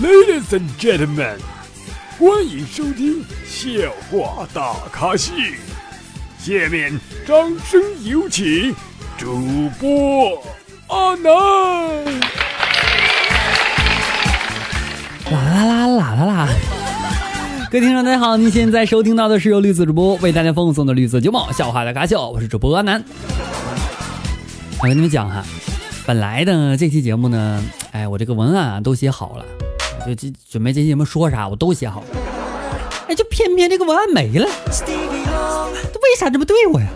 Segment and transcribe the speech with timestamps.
[0.00, 1.36] Ladies and gentlemen，
[2.18, 3.70] 欢迎收听笑
[4.10, 5.34] 话大咖秀。
[6.38, 8.74] 下面掌声有请
[9.18, 10.42] 主播
[10.86, 12.04] 阿南。
[15.30, 16.48] 啦啦啦啦啦啦！
[17.70, 23.04] 各位听众大家好，您现在收听到的是由绿色主播为大家奉送的绿色九毛笑话大咖秀，我是主播阿南。
[24.80, 25.44] 我跟你们讲哈，
[26.04, 29.44] 本来呢这期节目呢，哎，我这个文案啊都写好了。
[30.04, 32.06] 就这准备这期节目说啥我都写好了，
[33.08, 36.88] 哎，就偏偏这个文案没了，为啥这么对我呀？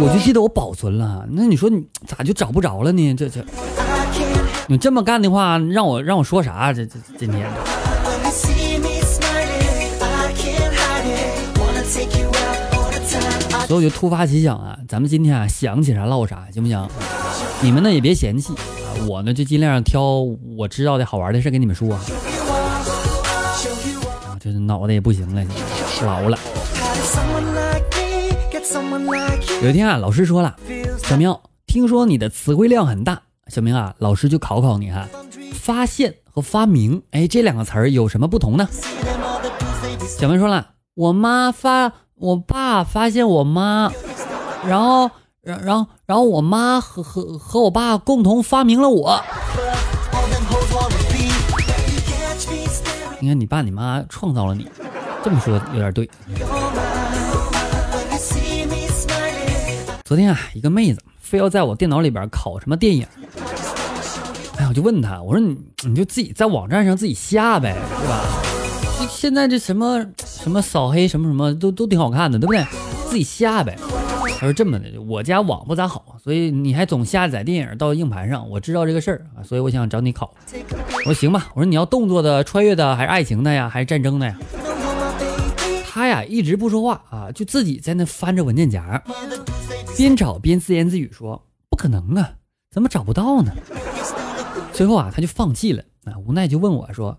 [0.00, 3.14] 我就记得我保存了，那你说你咋就找不着了呢？
[3.14, 3.44] 这这，
[4.66, 6.72] 你这么干的话，让我让我说啥？
[6.72, 7.48] 这这今天，
[13.66, 16.88] 所以我就突发奇想啊，咱们今天啊想起啥唠啥，行不行？
[17.62, 18.52] 你们呢也别嫌弃。
[19.08, 20.20] 我呢就尽量挑
[20.56, 22.00] 我知道的好玩的事跟你们说，啊，
[24.38, 25.44] 就是脑袋也不行了，
[26.04, 26.38] 老了。
[29.62, 30.56] 有一天啊，老师说了，
[30.98, 31.34] 小明，
[31.66, 35.08] 听说你的词汇量很大，小明啊，老师就考考你哈，
[35.54, 38.68] 发现和发明，哎，这两个词儿有什么不同呢？
[40.18, 43.90] 小明说了，我妈发，我爸发现我妈，
[44.66, 45.10] 然后。
[45.44, 49.22] 然然后然后我妈和和和我爸共同发明了我。
[53.20, 54.66] 你看你爸你妈创造了你，
[55.22, 56.08] 这么说有点对。
[60.06, 63.06] 昨天啊，一个妹子非要在我电脑里边拷什么电影，
[64.56, 68.53] 哎，我就问她，我说你你就自己在网站上自己下呗，对吧？
[69.08, 72.64] 现在这什么什么扫黑什么什么都都挺好看的，对不对？
[73.08, 73.76] 自己下呗。
[74.38, 78.48] 他说这么的，我家网不咋好，所以你还总下载电影到硬盘上。
[78.50, 80.34] 我知道这个事儿啊，所以我想找你考。
[80.96, 84.36] 我说行吧，我说你要动作的、穿越的，还是爱情的呀，还是战争的呀？
[85.86, 89.02] 他呀一直不说话啊，就自己在那翻着文件夹，
[89.96, 92.32] 边找边自言自语说：“不可能啊，
[92.70, 93.52] 怎么找不到呢？”
[94.72, 97.18] 最后啊，他就放弃了啊，无奈就问我说：“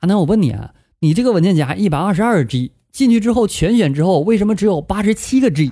[0.00, 5.70] 阿南，我问你啊，你这个文件夹一百二十二 G 进去之后全选之后，为什么只有八十七个 G？”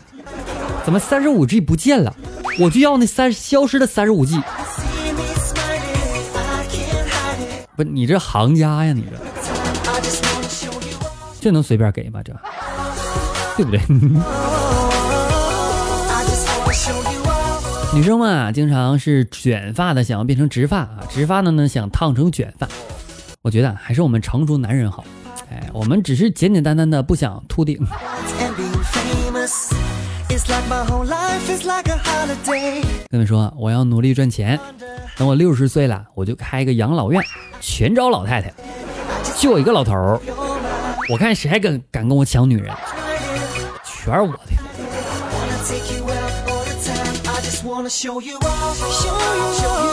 [0.85, 2.15] 怎么三十五 G 不见了？
[2.61, 4.39] 我就要那三消失的三十五 G。
[7.75, 9.17] 不，你这行家呀，你这
[11.41, 12.23] 这能随便给吗？
[12.23, 12.37] 这
[13.57, 13.81] 对不对？
[17.95, 22.69] 女生们啊，经常是卷发的想要变成直发啊，直发的呢想烫成卷发。
[23.45, 25.05] 我觉得还是我们成熟男人好。
[25.51, 27.79] 哎，我们只是简简单单的不想秃顶。
[33.11, 34.59] 跟你说，我要努力赚钱，
[35.19, 37.23] 等我六十岁了，我就开一个养老院，
[37.61, 38.51] 全招老太太，
[39.37, 40.19] 就我一个老头儿，
[41.11, 42.75] 我看谁还敢敢跟我抢女人，
[43.85, 44.41] 全是我的。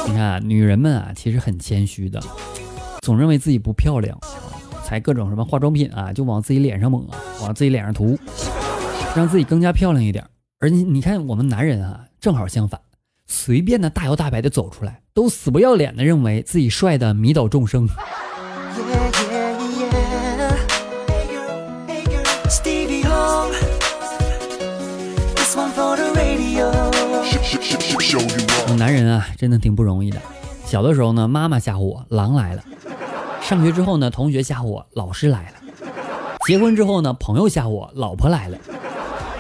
[0.08, 2.18] 你看，女人们啊，其实很谦虚的，
[3.02, 4.16] 总认为自己不漂亮，
[4.86, 7.04] 才各种什么化妆品啊，就往自己脸上抹，
[7.42, 8.16] 往自己脸上涂，
[9.16, 10.24] 让自己更加漂亮一点。
[10.60, 12.80] 而你你看，我们男人啊，正好相反，
[13.26, 17.90] 随便的大摇大摆的走出来，都死不要脸的认为自己帅的迷倒众生。
[28.78, 30.22] 男人啊，真的挺不容易的。
[30.66, 32.64] 小的时候呢，妈妈吓唬我狼来了；
[33.42, 35.86] 上学之后呢，同学吓唬我老师来了；
[36.48, 38.58] 结婚之后呢，朋友吓唬我老婆来了。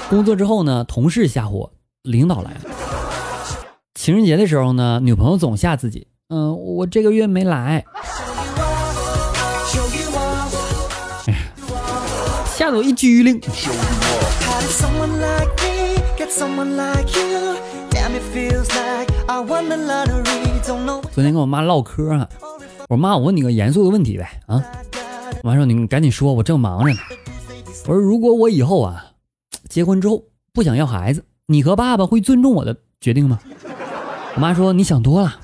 [0.10, 1.72] 工作之后呢，同事吓唬我，
[2.04, 2.60] 领导来了。
[3.96, 7.86] 情人节的时候呢，女朋友总吓自己，嗯，我这个月没来，
[12.58, 13.40] 吓得我一激灵。
[21.14, 22.28] 昨天跟我妈唠嗑啊，
[22.92, 24.62] 我说妈，我问你个严肃的问题呗啊。
[25.44, 27.00] 我妈说你赶紧说，我正忙着呢。
[27.86, 29.06] 我说如果我以后啊。
[29.70, 33.40] 结婚之后不想要孩子，你和爸爸会尊重我的决定吗？
[34.36, 35.40] 我妈说你想多了。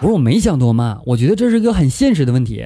[0.00, 2.64] 我说我没想多妈，我觉得这是个很现实的问题。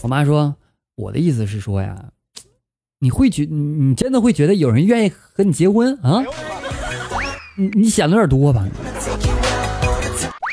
[0.00, 0.56] 我妈说
[0.96, 2.02] 我的意思是说呀，
[3.00, 6.24] 你会觉你真的会觉得有人愿意和你结婚啊？
[7.58, 8.66] 你你想的有点多吧？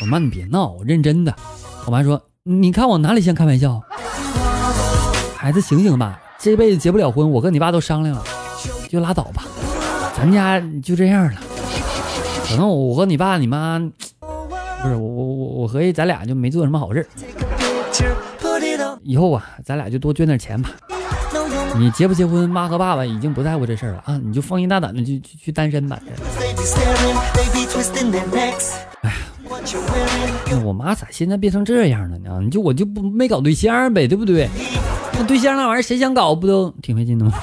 [0.02, 1.34] 我妈你别闹，我认真的。
[1.86, 3.82] 我妈说你看我哪里像开玩笑？
[5.36, 8.24] 孩子醒醒吧，这辈子结不了婚，我跟你爸都商量了。
[8.90, 9.44] 就拉倒吧，
[10.18, 11.34] 咱家就这样了。
[12.48, 13.80] 可能我和你爸你妈，
[14.82, 17.08] 不是我我我我合计咱俩就没做什么好事
[19.04, 20.72] 以后啊，咱俩就多捐点钱吧。
[21.78, 26.00] 你结不结婚，妈和爸爸已经不在乎这事儿了啊，你就放心大胆的去去去单身吧。
[29.02, 29.16] 哎呀，
[30.64, 32.40] 我妈咋现在变成这样了呢？
[32.42, 34.50] 你就我就不没搞对象呗，对不对？
[35.14, 37.34] 那对象那玩意儿谁想搞不都挺费劲的吗？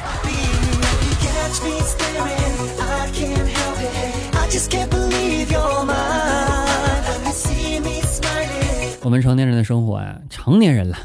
[9.04, 10.96] 我们成年人的生活呀，成年人了，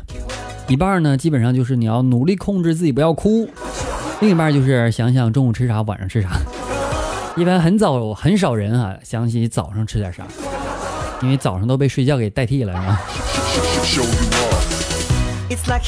[0.67, 3.49] 一半呢基本上就是你要努力控制自己不要哭，
[4.21, 6.39] 另一半就是想想中午吃啥，晚上吃啥。
[7.35, 10.25] 一般很早很少人啊想起早上吃点啥，
[11.21, 12.73] 因为早上都被睡觉给代替了，
[13.83, 15.79] 是吧？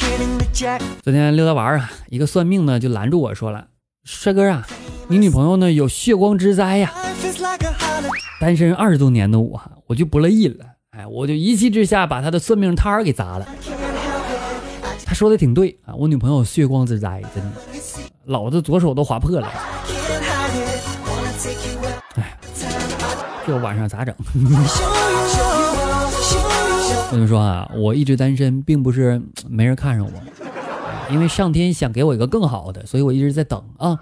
[1.02, 3.66] 昨天溜达玩啊，一个算命的就拦住我说了
[4.04, 4.66] ：“帅哥啊，
[5.08, 6.92] 你女朋友呢有血光之灾呀。”
[8.40, 10.64] 单身二十多年的我，我就不乐意了。
[10.90, 13.46] 哎，我就一气之下把他的算命摊儿给砸了。
[15.04, 17.50] 他说的挺对啊，我女朋友血光之灾，真的，
[18.24, 19.48] 老子左手都划破了。
[22.16, 22.36] 哎，
[23.46, 24.14] 这晚上咋整？
[27.12, 29.20] 我跟你说啊，我一直单身，并不是
[29.50, 30.12] 没人看上我，
[31.12, 33.98] 因为上天想给我一个更好的，所以我一直在等啊。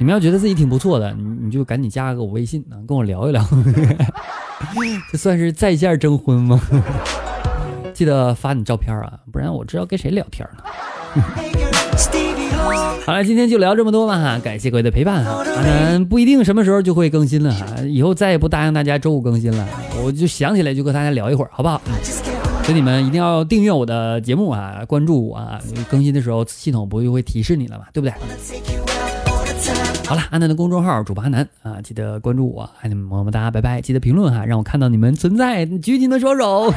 [0.00, 3.44] 你们要觉得自己挺不错的，你你就赶紧加个我微信啊，跟我聊一聊。
[5.12, 6.60] 这算是在线征婚吗？
[7.94, 10.64] 记得发你照片啊，不然我知道跟谁聊天呢。
[13.04, 15.42] 好了，今天就聊这么多吧哈，感谢各位的陪伴哈。
[15.64, 19.66] 嗯，不一定什么时候就会更新了哈，以后再也不答应大家周五更新了，
[20.04, 21.80] 我就想起来就跟大家聊一会儿，好不好？
[22.62, 25.58] 所以你们一定要订阅我的节目啊，关注我啊，
[25.90, 28.14] 更新的时候系统不就会提示你了嘛，对不对？
[30.06, 33.80] 好了，安南的公众号主播阿南啊，记得关注我，爱你们么么哒，拜拜！
[33.80, 36.72] 记得评论哈，让我看到你们存在，举起你的双手。